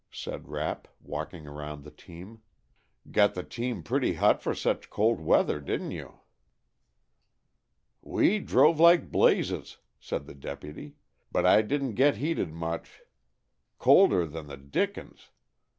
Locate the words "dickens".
14.71-15.29